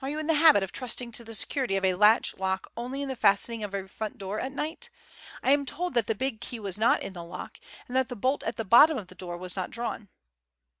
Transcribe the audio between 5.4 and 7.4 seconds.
I am told that the big key was not in the